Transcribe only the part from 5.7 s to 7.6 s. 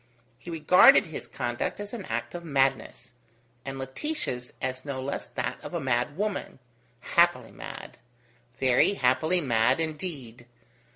a madwoman happily